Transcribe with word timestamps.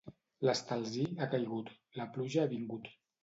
L'estalzí 0.47 1.03
ha 1.19 1.27
caigut, 1.35 1.69
la 2.01 2.09
pluja 2.17 2.43
ha 2.47 2.51
vingut. 2.57 2.93